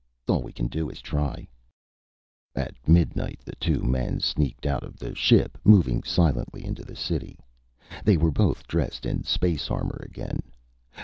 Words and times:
All 0.27 0.41
we 0.41 0.51
can 0.51 0.65
do 0.65 0.89
is 0.89 0.99
try." 0.99 1.47
At 2.55 2.73
midnight, 2.87 3.41
the 3.45 3.55
two 3.59 3.83
men 3.83 4.19
sneaked 4.19 4.65
out 4.65 4.81
of 4.83 4.97
the 4.97 5.13
ship, 5.13 5.59
moving 5.63 6.01
silently 6.01 6.65
into 6.65 6.83
the 6.83 6.95
city. 6.95 7.37
They 8.03 8.17
were 8.17 8.31
both 8.31 8.65
dressed 8.65 9.05
in 9.05 9.23
space 9.25 9.69
armor 9.69 10.01
again. 10.03 10.41